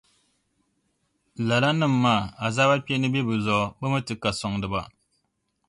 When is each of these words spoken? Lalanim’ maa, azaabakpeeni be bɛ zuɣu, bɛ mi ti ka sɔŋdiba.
Lalanim’ 1.47 1.93
maa, 2.03 2.23
azaabakpeeni 2.45 3.07
be 3.13 3.19
bɛ 3.27 3.35
zuɣu, 3.45 3.65
bɛ 3.79 3.85
mi 3.91 3.99
ti 4.07 4.13
ka 4.21 4.29
sɔŋdiba. 4.39 4.81